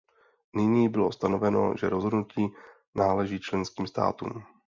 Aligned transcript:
Nyní 0.53 0.89
bylo 0.89 1.11
stanoveno, 1.11 1.73
že 1.79 1.89
rozhodnutí 1.89 2.47
náleží 2.95 3.39
členským 3.39 3.87
státům. 3.87 4.43